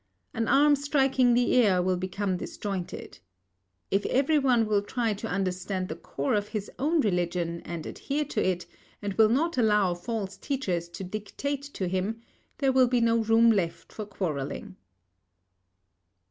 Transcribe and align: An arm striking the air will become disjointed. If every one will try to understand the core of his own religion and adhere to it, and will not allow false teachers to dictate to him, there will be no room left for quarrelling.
An 0.33 0.47
arm 0.47 0.75
striking 0.75 1.35
the 1.35 1.53
air 1.53 1.79
will 1.79 1.95
become 1.95 2.37
disjointed. 2.37 3.19
If 3.91 4.03
every 4.07 4.39
one 4.39 4.65
will 4.65 4.81
try 4.81 5.13
to 5.13 5.27
understand 5.27 5.89
the 5.89 5.95
core 5.95 6.33
of 6.33 6.47
his 6.47 6.71
own 6.79 7.01
religion 7.01 7.61
and 7.65 7.85
adhere 7.85 8.25
to 8.25 8.43
it, 8.43 8.65
and 9.03 9.13
will 9.13 9.29
not 9.29 9.59
allow 9.59 9.93
false 9.93 10.37
teachers 10.37 10.89
to 10.89 11.03
dictate 11.03 11.61
to 11.75 11.87
him, 11.87 12.19
there 12.57 12.71
will 12.71 12.87
be 12.87 12.99
no 12.99 13.17
room 13.19 13.51
left 13.51 13.93
for 13.93 14.07
quarrelling. 14.07 14.75